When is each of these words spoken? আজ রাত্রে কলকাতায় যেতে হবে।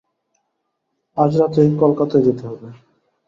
আজ 1.17 1.31
রাত্রে 1.37 1.61
কলকাতায় 1.81 2.23
যেতে 2.27 2.43
হবে। 2.49 2.67